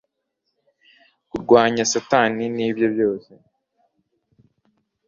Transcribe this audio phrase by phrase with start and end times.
[1.29, 3.29] kurwanya satani nibye byose